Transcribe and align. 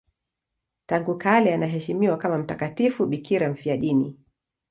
Tangu 0.85 1.17
kale 1.17 1.53
anaheshimiwa 1.53 2.17
kama 2.17 2.37
mtakatifu 2.37 3.05
bikira 3.05 3.49
mfiadini. 3.49 4.17